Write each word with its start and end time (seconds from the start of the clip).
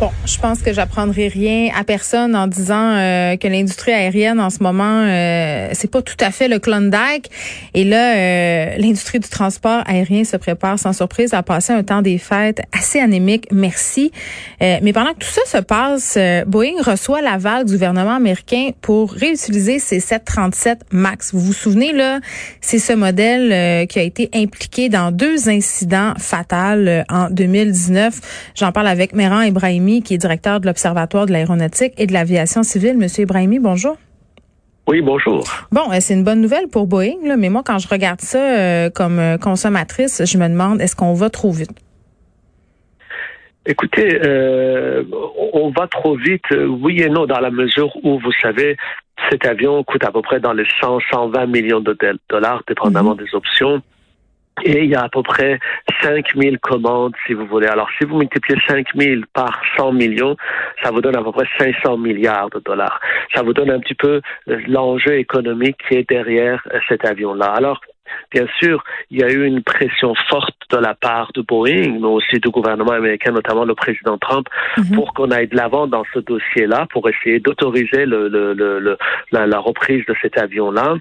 Bon, 0.00 0.10
je 0.26 0.38
pense 0.38 0.60
que 0.60 0.72
j'apprendrai 0.72 1.28
rien 1.28 1.68
à 1.72 1.84
personne 1.84 2.34
en 2.34 2.48
disant 2.48 2.96
euh, 2.96 3.36
que 3.36 3.46
l'industrie 3.46 3.92
aérienne 3.92 4.40
en 4.40 4.50
ce 4.50 4.60
moment 4.60 5.04
euh, 5.04 5.68
c'est 5.72 5.88
pas 5.88 6.02
tout 6.02 6.16
à 6.18 6.32
fait 6.32 6.48
le 6.48 6.58
Klondike 6.58 7.30
et 7.74 7.84
là 7.84 8.16
euh, 8.16 8.76
l'industrie 8.76 9.20
du 9.20 9.28
transport 9.28 9.84
aérien 9.86 10.24
se 10.24 10.36
prépare 10.36 10.80
sans 10.80 10.92
surprise 10.92 11.32
à 11.32 11.44
passer 11.44 11.72
un 11.72 11.84
temps 11.84 12.02
des 12.02 12.18
fêtes 12.18 12.60
assez 12.72 12.98
anémique, 12.98 13.46
merci. 13.52 14.10
Euh, 14.60 14.78
mais 14.82 14.92
pendant 14.92 15.12
que 15.12 15.20
tout 15.20 15.30
ça 15.30 15.58
se 15.58 15.62
passe, 15.62 16.18
Boeing 16.48 16.82
reçoit 16.82 17.22
l'aval 17.22 17.64
du 17.64 17.74
gouvernement 17.74 18.16
américain 18.16 18.70
pour 18.80 19.12
réutiliser 19.12 19.78
ses 19.78 20.00
737 20.00 20.86
Max. 20.90 21.32
Vous 21.32 21.40
vous 21.40 21.52
souvenez 21.52 21.92
là, 21.92 22.18
c'est 22.60 22.80
ce 22.80 22.94
modèle 22.94 23.86
qui 23.86 24.00
a 24.00 24.02
été 24.02 24.28
impliqué 24.34 24.88
dans 24.88 25.12
deux 25.12 25.48
incidents 25.48 26.14
fatals 26.18 27.04
en 27.08 27.30
2019. 27.30 28.52
J'en 28.56 28.72
parle 28.72 28.88
avec 28.88 29.14
Méran 29.14 29.42
Ibrahim 29.42 29.83
qui 30.02 30.14
est 30.14 30.18
directeur 30.18 30.60
de 30.60 30.66
l'Observatoire 30.66 31.26
de 31.26 31.32
l'aéronautique 31.32 31.92
et 31.98 32.06
de 32.06 32.12
l'aviation 32.12 32.62
civile. 32.62 32.96
Monsieur 32.96 33.22
Ibrahimi, 33.22 33.58
bonjour. 33.58 33.96
Oui, 34.86 35.00
bonjour. 35.00 35.44
Bon, 35.72 35.90
euh, 35.90 35.96
c'est 36.00 36.14
une 36.14 36.24
bonne 36.24 36.40
nouvelle 36.40 36.68
pour 36.68 36.86
Boeing, 36.86 37.16
là, 37.24 37.36
mais 37.36 37.48
moi, 37.48 37.62
quand 37.64 37.78
je 37.78 37.88
regarde 37.88 38.20
ça 38.20 38.38
euh, 38.38 38.90
comme 38.90 39.18
euh, 39.18 39.38
consommatrice, 39.38 40.22
je 40.24 40.38
me 40.38 40.48
demande, 40.48 40.80
est-ce 40.80 40.94
qu'on 40.94 41.14
va 41.14 41.30
trop 41.30 41.50
vite? 41.50 41.70
Écoutez, 43.66 44.20
on 45.54 45.70
va 45.70 45.86
trop 45.86 46.16
vite, 46.16 46.44
oui 46.50 47.00
et 47.00 47.08
non, 47.08 47.24
dans 47.24 47.40
la 47.40 47.50
mesure 47.50 47.90
où, 48.04 48.18
vous 48.18 48.32
savez, 48.42 48.76
cet 49.30 49.46
avion 49.46 49.82
coûte 49.84 50.04
à 50.04 50.12
peu 50.12 50.20
près 50.20 50.38
dans 50.38 50.52
les 50.52 50.66
100, 50.82 50.98
120 51.10 51.46
millions 51.46 51.80
de 51.80 51.96
dollars, 52.28 52.62
dépendamment 52.68 53.14
mhm. 53.14 53.24
des 53.24 53.34
options. 53.34 53.82
Et 54.62 54.84
il 54.84 54.90
y 54.90 54.94
a 54.94 55.02
à 55.02 55.08
peu 55.08 55.22
près 55.22 55.58
5000 56.02 56.58
commandes, 56.60 57.14
si 57.26 57.32
vous 57.32 57.46
voulez. 57.46 57.66
Alors, 57.66 57.88
si 57.98 58.06
vous 58.06 58.18
multipliez 58.18 58.58
5000 58.68 59.24
par 59.32 59.60
100 59.76 59.92
millions, 59.92 60.36
ça 60.82 60.90
vous 60.90 61.00
donne 61.00 61.16
à 61.16 61.22
peu 61.22 61.32
près 61.32 61.46
500 61.58 61.98
milliards 61.98 62.50
de 62.50 62.60
dollars. 62.60 63.00
Ça 63.34 63.42
vous 63.42 63.52
donne 63.52 63.70
un 63.70 63.80
petit 63.80 63.94
peu 63.94 64.20
euh, 64.48 64.60
l'enjeu 64.68 65.18
économique 65.18 65.76
qui 65.88 65.96
est 65.96 66.08
derrière 66.08 66.62
euh, 66.72 66.78
cet 66.88 67.04
avion-là. 67.04 67.46
Alors, 67.46 67.80
Bien 68.30 68.46
sûr, 68.58 68.82
il 69.10 69.20
y 69.20 69.24
a 69.24 69.30
eu 69.30 69.44
une 69.44 69.62
pression 69.62 70.14
forte 70.28 70.56
de 70.70 70.76
la 70.76 70.94
part 70.94 71.30
de 71.34 71.42
Boeing, 71.42 71.98
mais 72.00 72.06
aussi 72.06 72.38
du 72.38 72.50
gouvernement 72.50 72.92
américain, 72.92 73.32
notamment 73.32 73.64
le 73.64 73.74
président 73.74 74.18
Trump, 74.18 74.46
mhm. 74.76 74.94
pour 74.94 75.14
qu'on 75.14 75.30
aille 75.30 75.48
de 75.48 75.56
l'avant 75.56 75.86
dans 75.86 76.04
ce 76.12 76.18
dossier-là, 76.18 76.86
pour 76.90 77.08
essayer 77.08 77.40
d'autoriser 77.40 78.06
le, 78.06 78.28
le, 78.28 78.98
la, 79.30 79.58
reprise 79.58 80.04
de 80.06 80.14
cet 80.20 80.38
avion-là 80.38 80.96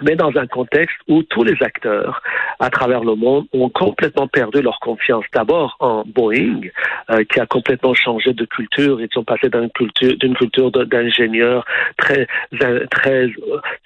mais 0.00 0.16
dans 0.16 0.34
un 0.36 0.46
contexte 0.46 0.96
où 1.06 1.22
tous 1.22 1.44
les 1.44 1.62
acteurs 1.62 2.22
à 2.62 2.70
travers 2.70 3.02
le 3.02 3.16
monde 3.16 3.46
ont 3.52 3.68
complètement 3.68 4.28
perdu 4.28 4.62
leur 4.62 4.78
confiance. 4.78 5.24
D'abord 5.34 5.76
en 5.80 6.04
Boeing, 6.06 6.60
euh, 7.10 7.24
qui 7.24 7.40
a 7.40 7.46
complètement 7.46 7.92
changé 7.92 8.32
de 8.32 8.44
culture. 8.44 9.00
Ils 9.00 9.08
sont 9.12 9.24
passés 9.24 9.48
d'une 9.48 9.68
culture, 9.70 10.16
d'une 10.16 10.36
culture 10.36 10.70
d'ingénieurs 10.70 11.64
très, 11.96 12.28
très, 12.92 13.26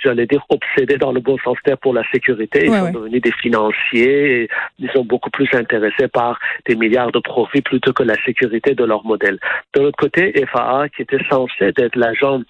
j'allais 0.05 0.27
dire, 0.27 0.44
obsédés 0.50 0.98
dans 0.98 1.12
le 1.12 1.20
bon 1.20 1.38
sens 1.38 1.56
terme 1.64 1.78
pour 1.78 1.94
la 1.94 2.02
sécurité. 2.12 2.66
Ils 2.66 2.74
sont 2.74 2.91
devenus 2.91 3.22
des 3.22 3.33
financiers. 3.33 4.42
Et 4.42 4.48
ils 4.78 4.90
sont 4.90 5.06
beaucoup 5.06 5.30
plus 5.30 5.48
intéressés 5.55 6.08
par 6.08 6.38
des 6.66 6.77
milliards 6.77 7.12
de 7.12 7.20
profits 7.20 7.62
plutôt 7.62 7.94
que 7.94 8.02
la 8.02 8.22
sécurité 8.24 8.74
de 8.74 8.84
leur 8.84 9.06
modèle. 9.06 9.38
De 9.74 9.80
l'autre 9.80 9.96
côté, 9.96 10.34
FAA, 10.52 10.90
qui 10.90 11.00
était 11.00 11.24
censé 11.30 11.72
être 11.78 11.96
l'agent 11.96 12.42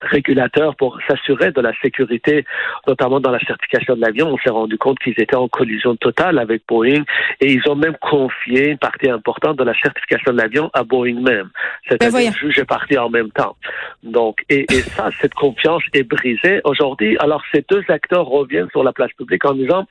régulateurs 0.00 0.76
pour 0.76 0.98
s'assurer 1.06 1.50
de 1.52 1.60
la 1.60 1.72
sécurité, 1.82 2.44
notamment 2.86 3.20
dans 3.20 3.30
la 3.30 3.40
certification 3.40 3.96
de 3.96 4.00
l'avion. 4.00 4.28
On 4.28 4.38
s'est 4.38 4.50
rendu 4.50 4.78
compte 4.78 4.98
qu'ils 4.98 5.14
étaient 5.18 5.36
en 5.36 5.48
collision 5.48 5.96
totale 5.96 6.38
avec 6.38 6.62
Boeing 6.68 7.04
et 7.40 7.52
ils 7.52 7.68
ont 7.68 7.76
même 7.76 7.96
confié 8.00 8.70
une 8.70 8.78
partie 8.78 9.10
importante 9.10 9.58
de 9.58 9.64
la 9.64 9.74
certification 9.74 10.32
de 10.32 10.38
l'avion 10.38 10.70
à 10.72 10.84
Boeing 10.84 11.20
même. 11.20 11.50
C'est-à-dire 11.88 12.30
ben 12.30 12.32
juge 12.34 12.58
est 12.58 12.64
parti 12.64 12.96
en 12.96 13.10
même 13.10 13.30
temps. 13.30 13.56
Donc, 14.02 14.44
et, 14.48 14.66
et 14.70 14.82
ça, 14.82 15.10
cette 15.20 15.34
confiance 15.34 15.82
est 15.94 16.04
brisée 16.04 16.60
aujourd'hui. 16.64 17.16
Alors, 17.18 17.42
ces 17.52 17.64
deux 17.68 17.82
acteurs 17.88 18.26
reviennent 18.26 18.70
sur 18.70 18.84
la 18.84 18.92
place 18.92 19.12
publique 19.12 19.44
en 19.44 19.54
disant, 19.54 19.86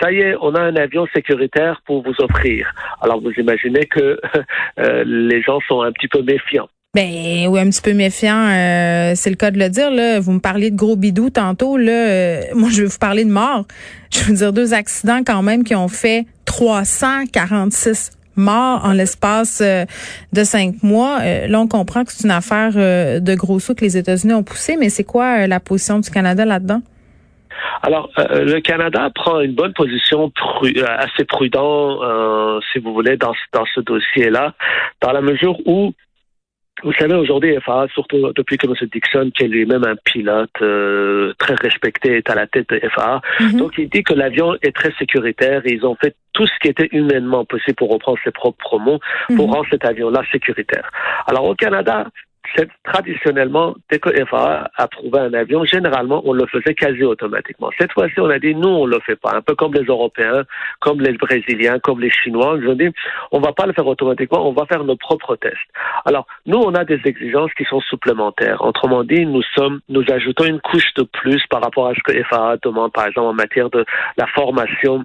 ça 0.00 0.12
y 0.12 0.20
est, 0.20 0.36
on 0.40 0.54
a 0.54 0.60
un 0.60 0.76
avion 0.76 1.06
sécuritaire 1.14 1.80
pour 1.86 2.02
vous 2.02 2.14
offrir. 2.20 2.72
Alors, 3.00 3.20
vous 3.20 3.32
imaginez 3.32 3.86
que 3.86 4.20
euh, 4.78 5.04
les 5.06 5.42
gens 5.42 5.60
sont 5.68 5.82
un 5.82 5.92
petit 5.92 6.08
peu 6.08 6.22
méfiants. 6.22 6.68
Ben 6.94 7.46
oui, 7.48 7.58
un 7.58 7.70
petit 7.70 7.80
peu 7.80 7.94
méfiant, 7.94 8.50
euh, 8.50 9.12
c'est 9.14 9.30
le 9.30 9.36
cas 9.36 9.50
de 9.50 9.58
le 9.58 9.70
dire. 9.70 9.90
Là. 9.90 10.20
Vous 10.20 10.32
me 10.32 10.40
parliez 10.40 10.70
de 10.70 10.76
gros 10.76 10.94
bidous 10.94 11.30
tantôt. 11.30 11.78
Là, 11.78 11.90
euh, 11.90 12.40
moi, 12.54 12.68
je 12.70 12.82
vais 12.82 12.88
vous 12.88 12.98
parler 12.98 13.24
de 13.24 13.30
mort. 13.30 13.64
Je 14.12 14.24
veux 14.24 14.34
dire 14.34 14.52
deux 14.52 14.74
accidents 14.74 15.22
quand 15.24 15.40
même 15.40 15.64
qui 15.64 15.74
ont 15.74 15.88
fait 15.88 16.26
346 16.44 18.10
morts 18.36 18.84
en 18.84 18.92
l'espace 18.92 19.62
euh, 19.64 19.86
de 20.34 20.44
cinq 20.44 20.82
mois. 20.82 21.20
là, 21.48 21.60
on 21.60 21.66
comprend 21.66 22.04
que 22.04 22.12
c'est 22.12 22.24
une 22.24 22.30
affaire 22.30 22.72
de 22.74 23.34
gros 23.36 23.58
sous 23.58 23.74
que 23.74 23.86
les 23.86 23.96
États-Unis 23.96 24.34
ont 24.34 24.42
poussé, 24.42 24.76
mais 24.78 24.90
c'est 24.90 25.04
quoi 25.04 25.46
la 25.46 25.60
position 25.60 25.98
du 25.98 26.10
Canada 26.10 26.44
là-dedans? 26.44 26.82
Alors, 27.82 28.10
le 28.18 28.60
Canada 28.60 29.08
prend 29.14 29.40
une 29.40 29.54
bonne 29.54 29.72
position 29.72 30.30
assez 30.98 31.24
prudent, 31.24 32.00
si 32.70 32.80
vous 32.80 32.92
voulez, 32.92 33.16
dans, 33.16 33.32
dans 33.54 33.64
ce 33.74 33.80
dossier-là, 33.80 34.52
dans 35.00 35.12
la 35.12 35.22
mesure 35.22 35.56
où 35.64 35.94
vous 36.82 36.92
savez, 36.94 37.14
aujourd'hui, 37.14 37.56
FAA, 37.64 37.86
surtout 37.92 38.32
depuis 38.34 38.58
que 38.58 38.66
M. 38.66 38.74
Dixon, 38.92 39.30
qui 39.34 39.44
est 39.44 39.48
lui-même 39.48 39.84
un 39.84 39.96
pilote 40.04 40.50
euh, 40.60 41.32
très 41.38 41.54
respecté, 41.54 42.16
est 42.16 42.30
à 42.30 42.34
la 42.34 42.46
tête 42.46 42.68
de 42.70 42.80
FAA, 42.88 43.20
mhm. 43.40 43.56
donc 43.58 43.72
il 43.78 43.88
dit 43.88 44.02
que 44.02 44.14
l'avion 44.14 44.54
est 44.62 44.74
très 44.74 44.92
sécuritaire 44.98 45.62
et 45.64 45.72
ils 45.72 45.86
ont 45.86 45.96
fait 45.96 46.14
tout 46.32 46.46
ce 46.46 46.52
qui 46.60 46.68
était 46.68 46.88
humainement 46.92 47.44
possible 47.44 47.76
pour 47.76 47.90
reprendre 47.90 48.18
ses 48.24 48.30
propres 48.30 48.78
mots, 48.78 49.00
pour 49.36 49.48
mhm. 49.48 49.54
rendre 49.54 49.66
cet 49.70 49.84
avion-là 49.84 50.22
sécuritaire. 50.32 50.90
Alors 51.26 51.44
au 51.44 51.54
Canada, 51.54 52.06
traditionnellement, 52.84 53.74
dès 53.90 53.98
que 53.98 54.10
FAA 54.26 54.70
approuvait 54.76 55.20
un 55.20 55.34
avion, 55.34 55.64
généralement, 55.64 56.22
on 56.24 56.32
le 56.32 56.46
faisait 56.46 56.74
quasi 56.74 57.02
automatiquement. 57.04 57.70
Cette 57.78 57.92
fois-ci, 57.92 58.18
on 58.20 58.30
a 58.30 58.38
dit, 58.38 58.54
nous, 58.54 58.68
on 58.68 58.86
le 58.86 58.98
fait 59.00 59.16
pas. 59.16 59.32
Un 59.34 59.42
peu 59.42 59.54
comme 59.54 59.74
les 59.74 59.84
Européens, 59.84 60.44
comme 60.80 61.00
les 61.00 61.12
Brésiliens, 61.12 61.78
comme 61.78 62.00
les 62.00 62.10
Chinois. 62.10 62.58
Ils 62.60 62.68
ont 62.68 62.74
dit, 62.74 62.90
on 63.30 63.40
va 63.40 63.52
pas 63.52 63.66
le 63.66 63.72
faire 63.72 63.86
automatiquement, 63.86 64.46
on 64.48 64.52
va 64.52 64.66
faire 64.66 64.84
nos 64.84 64.96
propres 64.96 65.36
tests. 65.36 65.56
Alors, 66.04 66.26
nous, 66.46 66.58
on 66.58 66.74
a 66.74 66.84
des 66.84 67.00
exigences 67.04 67.52
qui 67.54 67.64
sont 67.64 67.80
supplémentaires. 67.80 68.62
Autrement 68.64 69.04
dit, 69.04 69.24
nous 69.24 69.42
sommes, 69.56 69.80
nous 69.88 70.04
ajoutons 70.10 70.44
une 70.44 70.60
couche 70.60 70.92
de 70.96 71.04
plus 71.04 71.42
par 71.48 71.62
rapport 71.62 71.88
à 71.88 71.94
ce 71.94 72.00
que 72.04 72.22
FAA 72.24 72.56
demande, 72.62 72.92
par 72.92 73.06
exemple, 73.06 73.28
en 73.28 73.34
matière 73.34 73.70
de 73.70 73.84
la 74.16 74.26
formation 74.26 75.04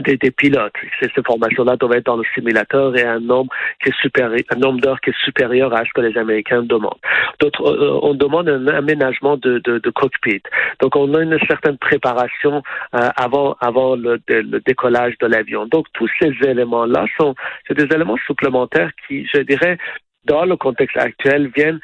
des, 0.00 0.16
des, 0.16 0.30
pilotes. 0.30 0.72
Ces, 1.00 1.08
formations-là 1.24 1.76
doivent 1.76 1.94
être 1.94 2.06
dans 2.06 2.16
le 2.16 2.24
simulateur 2.34 2.96
et 2.96 3.02
un 3.02 3.20
nombre 3.20 3.52
qui 3.82 3.90
est 3.90 4.00
supérieur, 4.00 4.40
un 4.50 4.58
nombre 4.58 4.80
d'heures 4.80 5.00
qui 5.00 5.10
est 5.10 5.24
supérieur 5.24 5.74
à 5.74 5.84
ce 5.84 5.90
que 5.94 6.00
les 6.00 6.16
Américains 6.18 6.62
demandent. 6.62 6.98
D'autres, 7.40 7.64
euh, 7.64 7.98
on 8.02 8.14
demande 8.14 8.48
un 8.48 8.66
aménagement 8.68 9.36
de, 9.36 9.58
de, 9.58 9.78
de, 9.78 9.90
cockpit. 9.90 10.42
Donc, 10.80 10.96
on 10.96 11.12
a 11.14 11.22
une 11.22 11.38
certaine 11.46 11.78
préparation 11.78 12.62
euh, 12.94 13.08
avant, 13.16 13.56
avant 13.60 13.96
le, 13.96 14.20
le, 14.28 14.60
décollage 14.60 15.14
de 15.20 15.26
l'avion. 15.26 15.66
Donc, 15.66 15.86
tous 15.94 16.08
ces 16.20 16.32
éléments-là 16.46 17.06
sont, 17.18 17.34
c'est 17.66 17.74
des 17.76 17.94
éléments 17.94 18.18
supplémentaires 18.26 18.90
qui, 19.06 19.26
je 19.32 19.40
dirais, 19.40 19.78
dans 20.24 20.44
le 20.44 20.56
contexte 20.56 20.96
actuel, 20.96 21.50
viennent 21.54 21.80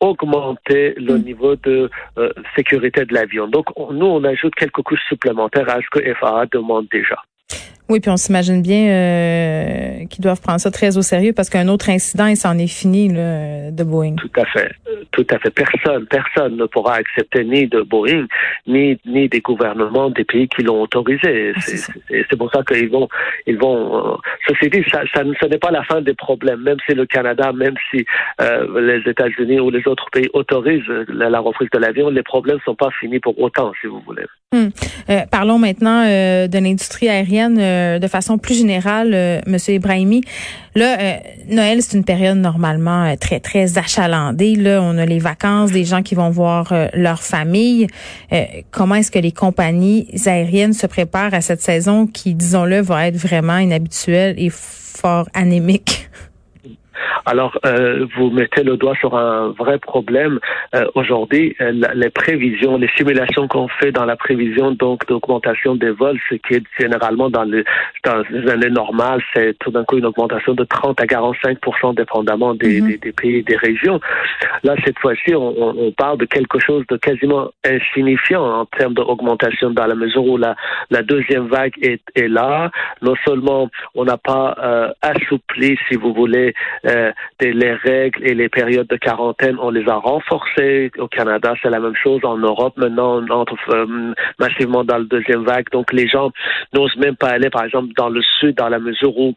augmenter 0.00 0.94
le 0.96 1.14
mm. 1.14 1.22
niveau 1.22 1.56
de 1.56 1.90
euh, 2.18 2.32
sécurité 2.56 3.04
de 3.04 3.14
l'avion. 3.14 3.48
Donc, 3.48 3.66
nous, 3.90 4.06
on 4.06 4.22
ajoute 4.24 4.54
quelques 4.54 4.82
couches 4.82 5.04
supplémentaires 5.08 5.68
à 5.68 5.80
ce 5.80 5.88
que 5.90 6.14
FAA 6.14 6.46
demande 6.46 6.86
déjà. 6.90 7.22
Oui, 7.90 8.00
puis 8.00 8.10
on 8.10 8.16
s'imagine 8.16 8.62
bien 8.62 8.88
euh, 8.88 10.06
qu'ils 10.06 10.22
doivent 10.22 10.40
prendre 10.40 10.58
ça 10.58 10.70
très 10.70 10.96
au 10.96 11.02
sérieux 11.02 11.34
parce 11.34 11.50
qu'un 11.50 11.68
autre 11.68 11.90
incident, 11.90 12.26
il 12.26 12.36
s'en 12.36 12.56
est 12.56 12.66
fini 12.66 13.08
là, 13.08 13.70
de 13.70 13.84
Boeing. 13.84 14.14
Tout 14.14 14.40
à 14.40 14.46
fait. 14.46 14.70
Tout 15.10 15.26
à 15.30 15.38
fait. 15.38 15.50
Personne, 15.50 16.06
personne 16.06 16.56
ne 16.56 16.64
pourra 16.64 16.94
accepter 16.94 17.44
ni 17.44 17.66
de 17.66 17.82
Boeing, 17.82 18.26
ni, 18.66 18.98
ni 19.04 19.28
des 19.28 19.40
gouvernements 19.40 20.08
des 20.08 20.24
pays 20.24 20.48
qui 20.48 20.62
l'ont 20.62 20.80
autorisé. 20.80 21.52
Ah, 21.54 21.60
c'est 21.60 22.36
pour 22.38 22.50
ça 22.50 22.62
qu'ils 22.62 22.88
vont, 22.88 23.06
ils 23.46 23.58
vont. 23.58 24.14
Euh, 24.14 24.16
ceci 24.48 24.70
dit, 24.70 24.82
ça, 24.90 25.02
ça, 25.14 25.22
ce 25.38 25.46
n'est 25.46 25.58
pas 25.58 25.70
la 25.70 25.84
fin 25.84 26.00
des 26.00 26.14
problèmes. 26.14 26.62
Même 26.62 26.78
si 26.86 26.94
le 26.94 27.04
Canada, 27.04 27.52
même 27.52 27.74
si 27.90 28.06
euh, 28.40 28.80
les 28.80 29.10
États-Unis 29.10 29.60
ou 29.60 29.68
les 29.68 29.86
autres 29.86 30.06
pays 30.10 30.30
autorisent 30.32 30.88
la, 31.08 31.28
la 31.28 31.40
reprise 31.40 31.68
de 31.70 31.78
l'avion, 31.78 32.08
les 32.08 32.22
problèmes 32.22 32.58
sont 32.64 32.74
pas 32.74 32.88
finis 32.98 33.20
pour 33.20 33.38
autant, 33.38 33.72
si 33.82 33.88
vous 33.88 34.00
voulez. 34.06 34.24
Hmm. 34.54 34.68
Euh, 35.10 35.20
parlons 35.30 35.58
maintenant 35.58 36.04
euh, 36.06 36.46
de 36.46 36.58
l'industrie 36.58 37.08
aérienne 37.08 37.58
euh, 37.74 37.98
de 37.98 38.06
façon 38.08 38.38
plus 38.38 38.56
générale, 38.58 39.12
euh, 39.14 39.40
Monsieur 39.46 39.74
Ibrahimi. 39.74 40.22
Là, 40.74 41.18
Noël, 41.48 41.82
c'est 41.82 41.96
une 41.96 42.04
période 42.04 42.38
normalement 42.38 43.14
très 43.16 43.38
très 43.38 43.78
achalandée. 43.78 44.56
Là, 44.56 44.80
on 44.82 44.98
a 44.98 45.06
les 45.06 45.20
vacances, 45.20 45.70
des 45.70 45.84
gens 45.84 46.02
qui 46.02 46.16
vont 46.16 46.30
voir 46.30 46.72
leur 46.94 47.22
famille. 47.22 47.86
comment 48.72 48.96
est-ce 48.96 49.12
que 49.12 49.20
les 49.20 49.30
compagnies 49.30 50.08
aériennes 50.26 50.72
se 50.72 50.88
préparent 50.88 51.32
à 51.32 51.42
cette 51.42 51.62
saison 51.62 52.08
qui, 52.08 52.34
disons-le, 52.34 52.80
va 52.80 53.06
être 53.06 53.16
vraiment 53.16 53.58
inhabituelle 53.58 54.34
et 54.36 54.50
fort 54.50 55.28
anémique? 55.32 56.08
Alors, 57.26 57.58
euh, 57.66 58.06
vous 58.16 58.30
mettez 58.30 58.62
le 58.62 58.76
doigt 58.76 58.94
sur 58.96 59.16
un 59.16 59.48
vrai 59.50 59.78
problème. 59.78 60.38
Euh, 60.74 60.86
aujourd'hui, 60.94 61.56
euh, 61.60 61.72
les 61.94 62.10
prévisions, 62.10 62.76
les 62.78 62.90
simulations 62.96 63.48
qu'on 63.48 63.68
fait 63.68 63.92
dans 63.92 64.04
la 64.04 64.16
prévision 64.16 64.72
donc 64.72 65.06
d'augmentation 65.06 65.74
des 65.74 65.90
vols, 65.90 66.18
ce 66.28 66.36
qui 66.36 66.54
est 66.54 66.64
généralement 66.78 67.30
dans, 67.30 67.44
le, 67.44 67.64
dans 68.04 68.22
les 68.30 68.50
années 68.50 68.70
normales, 68.70 69.22
c'est 69.34 69.58
tout 69.58 69.70
d'un 69.70 69.84
coup 69.84 69.98
une 69.98 70.06
augmentation 70.06 70.54
de 70.54 70.64
30 70.64 71.00
à 71.00 71.06
45 71.06 71.58
dépendamment 71.96 72.54
des, 72.54 72.80
mm-hmm. 72.80 72.86
des, 72.86 72.98
des, 72.98 73.12
pays, 73.12 73.42
des 73.42 73.56
régions. 73.56 74.00
Là, 74.62 74.74
cette 74.84 74.98
fois-ci, 74.98 75.34
on, 75.34 75.54
on, 75.58 75.92
parle 75.92 76.18
de 76.18 76.24
quelque 76.24 76.58
chose 76.58 76.84
de 76.88 76.96
quasiment 76.96 77.50
insignifiant 77.64 78.42
en 78.42 78.66
termes 78.66 78.94
d'augmentation 78.94 79.70
dans 79.70 79.86
la 79.86 79.94
mesure 79.94 80.24
où 80.26 80.36
la, 80.36 80.56
la 80.90 81.02
deuxième 81.02 81.46
vague 81.46 81.74
est, 81.80 82.02
est 82.14 82.28
là. 82.28 82.70
Non 83.02 83.14
seulement 83.24 83.68
on 83.94 84.04
n'a 84.04 84.16
pas 84.16 84.56
euh, 84.62 84.92
assoupli, 85.02 85.78
si 85.88 85.96
vous 85.96 86.12
voulez, 86.12 86.54
euh, 86.86 86.93
les 87.40 87.72
règles 87.74 88.26
et 88.26 88.34
les 88.34 88.48
périodes 88.48 88.86
de 88.88 88.96
quarantaine, 88.96 89.56
on 89.60 89.70
les 89.70 89.88
a 89.88 89.96
renforcées. 89.96 90.90
Au 90.98 91.08
Canada, 91.08 91.54
c'est 91.62 91.70
la 91.70 91.80
même 91.80 91.96
chose. 91.96 92.20
En 92.24 92.38
Europe, 92.38 92.76
maintenant, 92.76 93.22
on 93.22 93.30
entre 93.30 93.56
euh, 93.70 94.14
massivement 94.38 94.84
dans 94.84 94.98
la 94.98 95.04
deuxième 95.04 95.44
vague. 95.44 95.70
Donc, 95.70 95.92
les 95.92 96.08
gens 96.08 96.30
n'osent 96.72 96.96
même 96.96 97.16
pas 97.16 97.28
aller, 97.28 97.50
par 97.50 97.64
exemple, 97.64 97.92
dans 97.96 98.08
le 98.08 98.22
sud, 98.40 98.56
dans 98.56 98.68
la 98.68 98.78
mesure 98.78 99.16
où 99.18 99.34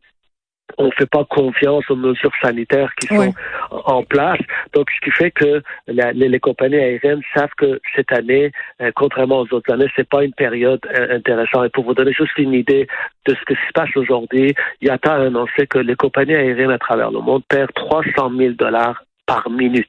on 0.77 0.85
ne 0.85 0.91
fait 0.91 1.09
pas 1.09 1.23
confiance 1.25 1.89
aux 1.89 1.95
mesures 1.95 2.31
sanitaires 2.41 2.93
qui 2.99 3.07
sont 3.07 3.33
en 3.71 4.03
place. 4.03 4.39
Donc, 4.73 4.89
ce 4.91 5.05
qui 5.05 5.11
fait 5.11 5.31
que 5.31 5.61
les, 5.87 6.39
compagnies 6.39 6.77
aériennes 6.77 7.21
savent 7.33 7.53
que 7.57 7.79
cette 7.95 8.11
année, 8.11 8.51
euh, 8.81 8.91
contrairement 8.95 9.39
aux 9.39 9.53
autres 9.53 9.73
années, 9.73 9.87
c'est 9.95 10.07
pas 10.07 10.23
une 10.23 10.33
période 10.33 10.81
euh, 10.93 11.17
intéressante. 11.17 11.65
Et 11.65 11.69
pour 11.69 11.85
vous 11.85 11.93
donner 11.93 12.13
juste 12.13 12.37
une 12.37 12.53
idée 12.53 12.87
de 13.25 13.35
ce 13.35 13.45
qui 13.45 13.55
se 13.55 13.73
passe 13.73 13.95
aujourd'hui, 13.95 14.53
IATA 14.81 15.13
a 15.13 15.25
annoncé 15.25 15.67
que 15.67 15.79
les 15.79 15.95
compagnies 15.95 16.35
aériennes 16.35 16.71
à 16.71 16.79
travers 16.79 17.11
le 17.11 17.19
monde 17.19 17.43
perdent 17.47 17.73
300 17.73 18.31
000 18.37 18.53
dollars 18.53 19.03
par 19.25 19.49
minute. 19.49 19.87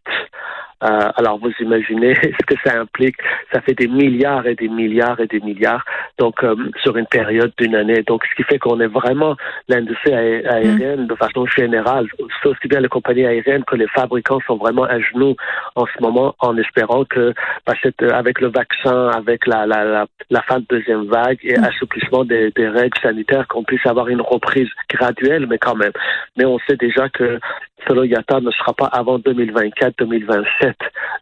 Euh, 0.85 1.11
alors 1.17 1.39
vous 1.39 1.51
imaginez 1.61 2.15
ce 2.23 2.47
que 2.47 2.55
ça 2.65 2.81
implique. 2.81 3.17
Ça 3.53 3.61
fait 3.61 3.75
des 3.75 3.89
milliards 3.89 4.47
et 4.47 4.55
des 4.55 4.69
milliards 4.69 5.21
et 5.21 5.27
des 5.27 5.41
milliards. 5.41 5.85
Donc 6.19 6.43
euh, 6.45 6.55
sur 6.83 6.97
une 6.97 7.07
période 7.07 7.53
d'une 7.59 7.75
année. 7.75 8.03
Donc 8.03 8.25
ce 8.31 8.35
qui 8.35 8.43
fait 8.45 8.59
qu'on 8.59 8.81
est 8.81 8.87
vraiment 8.87 9.37
l'industrie 9.69 10.15
aérienne 10.15 11.07
de 11.07 11.15
façon 11.15 11.47
générale, 11.47 12.07
aussi 12.45 12.69
bien 12.69 12.81
les 12.81 12.89
compagnies 12.89 13.27
aériennes 13.27 13.65
que 13.65 13.77
les 13.77 13.89
fabricants 13.89 14.41
sont 14.47 14.57
vraiment 14.57 14.85
à 14.85 14.99
genoux 15.01 15.37
en 15.75 15.87
ce 15.87 16.03
moment, 16.03 16.35
en 16.41 16.57
espérant 16.57 17.05
que 17.05 17.35
bah, 17.67 17.75
euh, 17.85 18.11
avec 18.11 18.41
le 18.41 18.49
vaccin, 18.49 19.09
avec 19.09 19.47
la, 19.47 19.67
la, 19.67 19.85
la, 19.85 20.07
la 20.31 20.43
fin 20.43 20.59
de 20.61 20.67
deuxième 20.69 21.07
vague 21.07 21.39
et 21.43 21.57
assouplissement 21.59 22.25
des, 22.25 22.51
des 22.53 22.69
règles 22.69 22.99
sanitaires, 23.01 23.47
qu'on 23.49 23.65
puisse 23.65 23.85
avoir 23.87 24.09
une 24.09 24.21
reprise 24.21 24.69
graduelle, 24.91 25.47
mais 25.47 25.59
quand 25.59 25.75
même. 25.75 25.93
Mais 26.37 26.45
on 26.45 26.59
sait 26.61 26.77
déjà 26.77 27.09
que 27.09 27.39
selon 27.87 28.05
IATA 28.05 28.41
ne 28.41 28.51
sera 28.51 28.73
pas 28.73 28.87
avant 28.87 29.19
2024-2027 29.19 30.75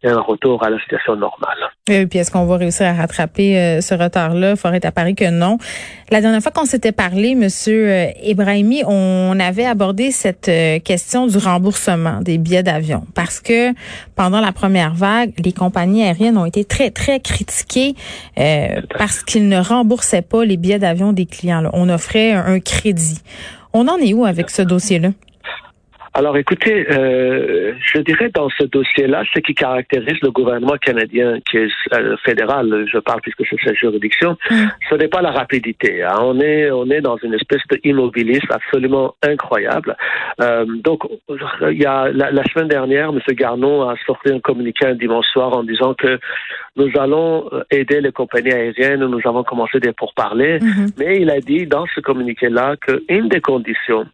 et 0.03 0.09
un 0.09 0.21
retour 0.21 0.63
à 0.65 0.71
la 0.71 0.79
situation 0.81 1.17
normale. 1.17 1.59
Et 1.89 2.07
puis 2.07 2.19
est-ce 2.19 2.31
qu'on 2.31 2.47
va 2.47 2.57
réussir 2.57 2.87
à 2.87 2.93
rattraper 2.93 3.59
euh, 3.59 3.81
ce 3.81 3.95
retard-là? 3.95 4.57
Forêt 4.57 4.85
à 4.85 4.93
Paris 4.93 5.15
que 5.15 5.31
non. 5.31 5.59
La 6.11 6.21
dernière 6.21 6.41
fois 6.41 6.53
qu'on 6.53 6.65
s'était 6.65 6.93
parlé, 6.93 7.35
Monsieur 7.35 7.89
euh, 7.89 8.07
Ibrahimi, 8.23 8.83
on 8.87 9.39
avait 9.39 9.67
abordé 9.67 10.11
cette 10.11 10.49
euh, 10.49 10.79
question 10.79 11.27
du 11.27 11.39
remboursement 11.39 12.21
des 12.21 12.39
billets 12.39 12.63
d'avion 12.63 13.05
parce 13.15 13.41
que 13.41 13.73
pendant 14.15 14.41
la 14.41 14.53
première 14.53 14.95
vague, 14.95 15.33
les 15.45 15.53
compagnies 15.53 16.05
aériennes 16.05 16.39
ont 16.39 16.47
été 16.47 16.65
très 16.65 16.91
très 16.91 17.21
critiquées 17.21 17.95
parce 18.99 19.23
qu'ils 19.23 19.49
ne 19.49 19.59
remboursaient 19.59 20.23
pas 20.23 20.45
les 20.45 20.57
billets 20.57 20.79
d'avion 20.79 21.13
des 21.13 21.27
clients. 21.27 21.71
On 21.73 21.89
offrait 21.89 22.33
un 22.33 22.61
crédit. 22.61 23.21
On 23.73 23.89
en 23.89 23.99
est 23.99 24.15
où 24.15 24.25
avec 24.25 24.51
ce 24.51 24.63
dossier-là? 24.63 25.11
Alors 26.17 26.39
écoutez, 26.39 26.87
euh, 26.91 27.75
je 27.79 27.99
dirais 27.99 28.31
dans 28.35 28.49
ce 28.49 28.65
dossier-là, 28.65 29.25
ce 29.35 29.39
qui 29.41 29.55
caractérise 29.55 30.19
le 30.23 30.31
gouvernement 30.31 30.79
canadien, 30.81 31.41
qui 31.41 31.59
est 31.59 31.69
euh, 31.93 32.17
fédéral, 32.25 32.87
je 32.91 32.97
parle 32.97 33.21
puisque 33.21 33.45
c'est 33.47 33.61
sa 33.63 33.75
juridiction, 33.75 34.39
mm. 34.51 34.55
ce 34.89 34.95
n'est 34.95 35.09
pas 35.09 35.21
la 35.21 35.31
rapidité. 35.31 36.03
Hein. 36.03 36.17
On 36.23 36.41
est 36.41 36.71
on 36.71 36.89
est 36.89 37.03
dans 37.03 37.19
une 37.19 37.35
espèce 37.35 37.61
d'immobilisme 37.71 38.51
absolument 38.51 39.15
incroyable. 39.23 39.95
Euh, 40.41 40.65
donc 40.83 41.03
il 41.71 41.83
y 41.83 41.85
a 41.85 42.09
la, 42.11 42.45
semaine 42.45 42.69
dernière, 42.69 43.11
M. 43.11 43.21
Garneau 43.35 43.83
a 43.83 43.95
sorti 44.07 44.33
un 44.33 44.41
communiqué 44.41 44.87
un 44.87 44.95
dimanche 44.95 45.27
soir 45.27 45.53
en 45.55 45.65
disant 45.65 45.93
que 45.93 46.19
nous 46.77 46.91
allons 46.99 47.51
aider 47.71 48.01
les 48.01 48.13
compagnies 48.13 48.55
aériennes, 48.55 49.05
nous 49.05 49.21
avons 49.27 49.45
commencé 49.45 49.81
des 49.81 49.93
pourparlers, 49.93 50.61
mm-hmm. 50.61 50.93
mais 50.99 51.21
il 51.21 51.29
a 51.29 51.41
dit 51.41 51.67
dans 51.67 51.85
ce 51.95 52.01
communiqué-là 52.01 52.77
qu'une 52.77 53.29
des 53.29 53.43
conditions 53.43 54.07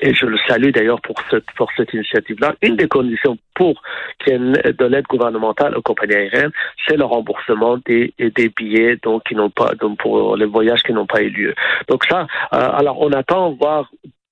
et 0.00 0.14
je 0.14 0.26
le 0.26 0.38
salue 0.48 0.70
d'ailleurs 0.70 1.00
pour 1.00 1.16
cette, 1.30 1.50
pour 1.56 1.68
cette 1.76 1.92
initiative-là. 1.92 2.54
Une 2.62 2.76
des 2.76 2.88
conditions 2.88 3.36
pour 3.54 3.82
qu'il 4.24 4.32
y 4.32 4.36
ait 4.36 4.72
de 4.72 4.84
l'aide 4.86 5.06
gouvernementale 5.06 5.76
aux 5.76 5.82
compagnies 5.82 6.14
aériennes, 6.14 6.52
c'est 6.86 6.96
le 6.96 7.04
remboursement 7.04 7.78
des, 7.86 8.14
des 8.18 8.48
billets 8.48 8.96
donc, 9.02 9.24
qui 9.24 9.34
n'ont 9.34 9.50
pas, 9.50 9.74
donc 9.74 9.98
pour 9.98 10.36
les 10.36 10.46
voyages 10.46 10.82
qui 10.82 10.92
n'ont 10.92 11.06
pas 11.06 11.22
eu 11.22 11.30
lieu. 11.30 11.54
Donc 11.88 12.04
ça, 12.04 12.26
euh, 12.54 12.70
alors 12.72 13.00
on 13.00 13.12
attend 13.12 13.52
voir 13.52 13.90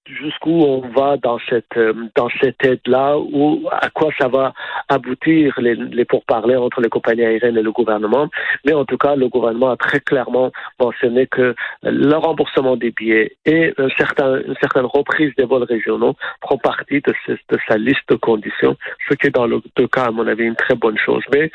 jusqu'où 0.09 0.63
on 0.63 0.81
va 0.89 1.17
dans 1.17 1.39
cette 1.49 1.77
euh, 1.77 1.93
dans 2.15 2.29
cette 2.41 2.65
aide-là 2.65 3.19
ou 3.19 3.69
à 3.71 3.91
quoi 3.91 4.11
ça 4.19 4.29
va 4.29 4.53
aboutir 4.89 5.55
les, 5.61 5.75
les 5.75 6.05
pourparlers 6.05 6.57
entre 6.57 6.81
les 6.81 6.89
compagnies 6.89 7.25
aériennes 7.25 7.57
et 7.57 7.63
le 7.63 7.73
gouvernement. 7.73 8.29
Mais 8.65 8.73
en 8.73 8.85
tout 8.85 8.97
cas, 8.97 9.17
le 9.17 9.29
gouvernement 9.29 9.71
a 9.71 9.77
très 9.77 10.01
clairement 10.01 10.51
mentionné 10.81 11.27
que 11.27 11.55
le 11.83 12.15
remboursement 12.15 12.77
des 12.77 12.91
billets 12.91 13.37
et 13.45 13.75
un 13.79 13.89
certain, 13.97 14.41
une 14.41 14.57
certaine 14.61 14.87
reprise 14.87 15.33
des 15.37 15.45
vols 15.45 15.65
régionaux 15.65 16.15
font 16.47 16.59
partie 16.59 17.01
de, 17.01 17.15
de 17.29 17.59
sa 17.69 17.77
liste 17.77 18.09
de 18.09 18.17
conditions, 18.17 18.77
ce 19.09 19.15
qui 19.15 19.27
est 19.29 19.35
dans 19.35 19.47
le 19.47 19.61
cas, 19.89 20.07
à 20.07 20.11
mon 20.11 20.27
avis, 20.27 20.45
une 20.45 20.57
très 20.57 20.75
bonne 20.75 20.99
chose. 20.99 21.23
Mais 21.33 21.51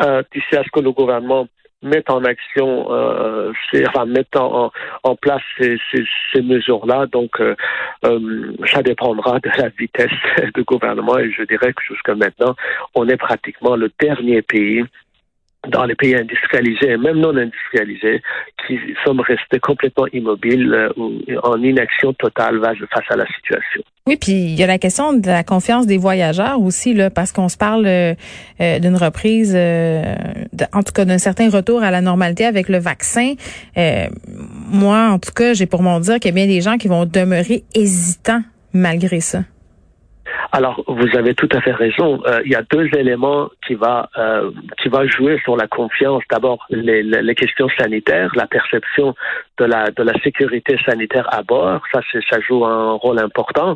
euh, 0.00 0.22
d'ici 0.32 0.56
à 0.56 0.62
ce 0.64 0.70
que 0.70 0.80
le 0.80 0.92
gouvernement 0.92 1.46
mettre 1.84 2.12
en 2.12 2.24
action, 2.24 2.92
euh, 2.92 3.52
enfin 3.86 4.06
mettre 4.06 4.40
en, 4.40 4.72
en 5.02 5.16
place 5.16 5.42
ces, 5.58 5.76
ces, 5.92 6.04
ces 6.32 6.42
mesures-là. 6.42 7.06
Donc, 7.06 7.40
euh, 7.40 7.54
euh, 8.04 8.52
ça 8.72 8.82
dépendra 8.82 9.38
de 9.40 9.50
la 9.56 9.68
vitesse 9.68 10.10
du 10.54 10.64
gouvernement. 10.64 11.18
Et 11.18 11.30
je 11.30 11.42
dirais 11.42 11.72
que 11.72 11.82
jusqu'à 11.82 12.14
maintenant, 12.14 12.56
on 12.94 13.08
est 13.08 13.16
pratiquement 13.16 13.76
le 13.76 13.90
dernier 14.00 14.42
pays 14.42 14.84
dans 15.68 15.84
les 15.84 15.94
pays 15.94 16.14
industrialisés 16.14 16.90
et 16.90 16.96
même 16.96 17.18
non 17.20 17.36
industrialisés, 17.36 18.22
qui 18.66 18.78
sommes 19.04 19.20
restés 19.20 19.60
complètement 19.60 20.06
immobiles 20.12 20.72
euh, 20.72 21.40
en 21.42 21.62
inaction 21.62 22.12
totale 22.14 22.60
face 22.92 23.04
à 23.10 23.16
la 23.16 23.26
situation. 23.26 23.82
Oui, 24.06 24.16
puis 24.16 24.32
il 24.32 24.54
y 24.54 24.62
a 24.62 24.66
la 24.66 24.78
question 24.78 25.14
de 25.14 25.26
la 25.26 25.44
confiance 25.44 25.86
des 25.86 25.96
voyageurs 25.96 26.60
aussi, 26.60 26.92
là, 26.92 27.10
parce 27.10 27.32
qu'on 27.32 27.48
se 27.48 27.56
parle 27.56 27.86
euh, 27.86 28.14
euh, 28.60 28.78
d'une 28.78 28.96
reprise, 28.96 29.56
en 29.56 30.82
tout 30.82 30.92
cas 30.92 31.04
d'un 31.04 31.18
certain 31.18 31.48
retour 31.48 31.82
à 31.82 31.90
la 31.90 32.00
normalité 32.00 32.44
avec 32.44 32.68
le 32.68 32.78
vaccin. 32.78 33.34
moi, 34.70 35.08
en 35.10 35.18
tout 35.18 35.32
cas, 35.32 35.54
j'ai 35.54 35.66
pour 35.66 35.82
mon 35.82 36.00
dire 36.00 36.16
qu'il 36.16 36.26
y 36.26 36.34
a 36.34 36.34
bien 36.34 36.46
des 36.46 36.60
gens 36.60 36.76
qui 36.76 36.88
vont 36.88 37.06
demeurer 37.06 37.64
hésitants 37.74 38.42
malgré 38.72 39.20
ça. 39.20 39.40
Alors, 40.54 40.84
vous 40.86 41.16
avez 41.16 41.34
tout 41.34 41.48
à 41.50 41.60
fait 41.60 41.72
raison. 41.72 42.22
Euh, 42.26 42.40
il 42.44 42.52
y 42.52 42.54
a 42.54 42.62
deux 42.62 42.88
éléments 42.96 43.48
qui 43.66 43.74
va 43.74 44.08
euh, 44.16 44.52
qui 44.80 44.88
va 44.88 45.04
jouer 45.04 45.40
sur 45.42 45.56
la 45.56 45.66
confiance. 45.66 46.22
D'abord, 46.30 46.64
les, 46.70 47.02
les, 47.02 47.34
questions 47.34 47.68
sanitaires, 47.76 48.30
la 48.36 48.46
perception 48.46 49.16
de 49.58 49.64
la 49.64 49.90
de 49.90 50.04
la 50.04 50.12
sécurité 50.22 50.76
sanitaire 50.86 51.26
à 51.34 51.42
bord. 51.42 51.80
Ça, 51.92 52.02
ça 52.30 52.38
joue 52.38 52.64
un 52.64 52.92
rôle 52.92 53.18
important. 53.18 53.74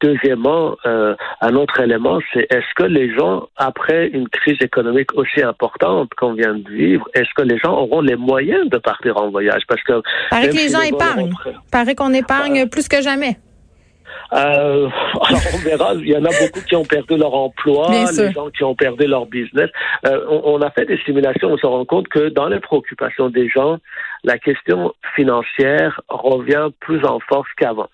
Deuxièmement, 0.00 0.76
euh, 0.86 1.14
un 1.42 1.54
autre 1.56 1.78
élément, 1.80 2.20
c'est 2.32 2.46
est-ce 2.50 2.72
que 2.74 2.84
les 2.84 3.14
gens, 3.14 3.48
après 3.56 4.08
une 4.08 4.30
crise 4.30 4.62
économique 4.62 5.12
aussi 5.16 5.42
importante 5.42 6.08
qu'on 6.16 6.32
vient 6.32 6.54
de 6.54 6.70
vivre, 6.70 7.06
est-ce 7.12 7.34
que 7.36 7.42
les 7.42 7.58
gens 7.58 7.74
auront 7.74 8.00
les 8.00 8.16
moyens 8.16 8.70
de 8.70 8.78
partir 8.78 9.18
en 9.18 9.28
voyage? 9.28 9.64
Parce 9.68 9.82
que 9.82 10.00
paraît 10.30 10.48
que 10.48 10.56
les 10.56 10.70
gens 10.70 10.80
épargnent. 10.80 11.34
Paraît 11.70 11.94
qu'on 11.94 12.14
épargne 12.14 12.66
plus 12.66 12.88
que 12.88 13.02
jamais. 13.02 13.36
Euh, 14.32 14.88
alors 15.20 15.40
on 15.54 15.58
verra. 15.58 15.94
Il 15.94 16.08
y 16.08 16.16
en 16.16 16.24
a 16.24 16.30
beaucoup 16.40 16.60
qui 16.66 16.76
ont 16.76 16.84
perdu 16.84 17.16
leur 17.16 17.34
emploi, 17.34 17.88
les 18.16 18.32
gens 18.32 18.50
qui 18.50 18.64
ont 18.64 18.74
perdu 18.74 19.06
leur 19.06 19.26
business. 19.26 19.70
Euh, 20.06 20.24
on, 20.28 20.54
on, 20.54 20.62
a 20.62 20.70
fait 20.70 20.86
des 20.86 20.98
simulations. 20.98 21.48
On 21.48 21.58
se 21.58 21.66
rend 21.66 21.84
compte 21.84 22.08
que 22.08 22.28
dans 22.28 22.48
les 22.48 22.60
préoccupations 22.60 23.28
des 23.28 23.48
gens, 23.48 23.78
la 24.24 24.38
question 24.38 24.92
financière 25.14 26.00
revient 26.08 26.68
plus 26.80 27.04
en 27.04 27.20
force 27.20 27.48
qu'avant. 27.56 27.88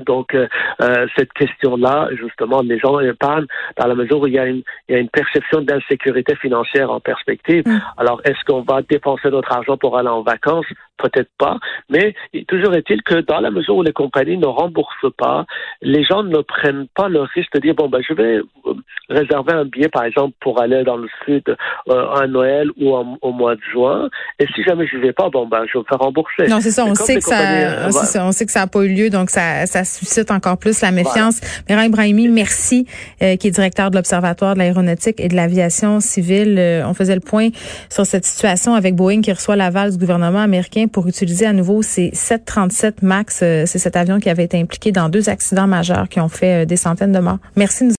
Donc, 0.00 0.34
euh, 0.34 0.48
euh, 0.80 1.06
cette 1.16 1.32
question-là, 1.34 2.08
justement, 2.18 2.62
les 2.62 2.78
gens 2.78 2.98
épargnent 3.00 3.46
dans 3.76 3.86
la 3.86 3.94
mesure 3.94 4.20
où 4.20 4.26
il 4.26 4.32
y 4.32 4.38
a 4.38 4.46
une, 4.46 4.62
il 4.88 4.94
y 4.94 4.94
a 4.94 4.98
une 4.98 5.10
perception 5.10 5.60
d'insécurité 5.60 6.34
financière 6.36 6.90
en 6.90 7.00
perspective. 7.00 7.64
Mm. 7.66 7.80
Alors, 7.98 8.20
est-ce 8.24 8.42
qu'on 8.46 8.62
va 8.62 8.80
dépenser 8.82 9.28
notre 9.30 9.52
argent 9.52 9.76
pour 9.76 9.98
aller 9.98 10.08
en 10.08 10.22
vacances? 10.22 10.66
Peut-être 10.98 11.30
pas. 11.38 11.58
Mais 11.90 12.14
toujours 12.48 12.74
est-il 12.74 13.02
que 13.02 13.20
dans 13.20 13.40
la 13.40 13.50
mesure 13.50 13.76
où 13.76 13.82
les 13.82 13.92
compagnies 13.92 14.38
ne 14.38 14.46
remboursent 14.46 15.12
pas, 15.18 15.44
les 15.80 16.04
gens 16.04 16.22
ne 16.22 16.40
prennent 16.40 16.86
pas 16.94 17.08
le 17.08 17.22
risque 17.22 17.52
de 17.54 17.60
dire 17.60 17.74
bon 17.74 17.88
ben 17.88 18.00
je 18.06 18.14
vais 18.14 18.36
euh, 18.36 18.74
réserver 19.08 19.52
un 19.52 19.64
billet 19.64 19.88
par 19.88 20.04
exemple 20.04 20.34
pour 20.40 20.60
aller 20.60 20.84
dans 20.84 20.96
le 20.96 21.08
sud 21.24 21.44
euh, 21.88 22.10
à 22.10 22.26
Noël 22.26 22.70
ou 22.80 22.94
au 22.94 23.32
mois 23.32 23.56
de 23.56 23.62
juin. 23.72 24.08
Et 24.38 24.46
si 24.54 24.62
jamais 24.62 24.86
je 24.86 24.96
ne 24.96 25.02
vais 25.02 25.12
pas, 25.12 25.28
bon 25.30 25.46
ben 25.46 25.64
je 25.66 25.74
vais 25.74 25.80
me 25.80 25.84
faire 25.84 25.98
rembourser. 25.98 26.46
Non 26.48 26.60
c'est 26.60 26.70
ça. 26.70 26.84
On 26.86 26.94
sait 26.94 27.16
que 27.16 27.24
ça, 27.24 27.40
euh, 27.40 27.90
ça, 27.90 28.24
on 28.24 28.32
sait 28.32 28.46
que 28.46 28.52
ça 28.52 28.60
n'a 28.60 28.66
pas 28.66 28.82
eu 28.82 28.88
lieu, 28.88 29.10
donc 29.10 29.30
ça, 29.30 29.66
ça 29.66 29.84
suscite 29.84 30.30
encore 30.30 30.58
plus 30.58 30.80
la 30.80 30.90
méfiance. 30.90 31.40
Voilà. 31.68 31.86
Ibrahimi, 31.86 32.28
merci, 32.28 32.86
euh, 33.22 33.36
qui 33.36 33.48
est 33.48 33.50
directeur 33.50 33.90
de 33.90 33.96
l'Observatoire 33.96 34.54
de 34.54 34.58
l'aéronautique 34.58 35.20
et 35.20 35.28
de 35.28 35.36
l'aviation 35.36 36.00
civile. 36.00 36.56
Euh, 36.58 36.82
on 36.86 36.94
faisait 36.94 37.14
le 37.14 37.20
point 37.20 37.48
sur 37.90 38.06
cette 38.06 38.24
situation 38.24 38.74
avec 38.74 38.94
Boeing 38.94 39.20
qui 39.20 39.32
reçoit 39.32 39.56
l'aval 39.56 39.90
du 39.90 39.98
gouvernement 39.98 40.40
américain 40.40 40.81
pour 40.86 41.06
utiliser 41.06 41.46
à 41.46 41.52
nouveau 41.52 41.82
ces 41.82 42.10
737 42.12 43.02
MAX. 43.02 43.40
Euh, 43.42 43.64
c'est 43.66 43.78
cet 43.78 43.96
avion 43.96 44.18
qui 44.18 44.30
avait 44.30 44.44
été 44.44 44.60
impliqué 44.60 44.92
dans 44.92 45.08
deux 45.08 45.28
accidents 45.28 45.66
majeurs 45.66 46.08
qui 46.08 46.20
ont 46.20 46.28
fait 46.28 46.66
des 46.66 46.76
centaines 46.76 47.12
de 47.12 47.18
morts. 47.18 47.38
Merci. 47.56 47.90